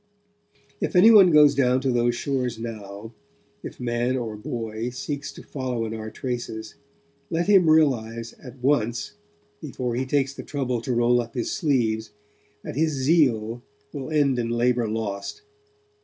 [0.79, 3.13] If anyone goes down to those shores now,
[3.61, 6.73] if man or boy seeks to follow in our traces,
[7.29, 9.11] let him realize at once,
[9.61, 12.09] before he takes the trouble to roll up his sleeves,
[12.63, 13.61] that his zeal
[13.93, 15.43] will end in labour lost.